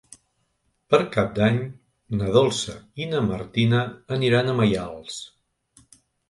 [0.93, 1.59] Per Cap d'Any
[2.21, 3.83] na Dolça i na Martina
[4.19, 5.21] aniran a Maials.